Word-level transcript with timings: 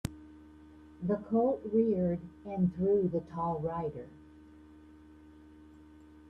The 1.03 1.17
colt 1.29 1.61
reared 1.71 2.21
and 2.43 2.73
threw 2.73 3.07
the 3.07 3.19
tall 3.19 3.59
rider. 3.59 4.07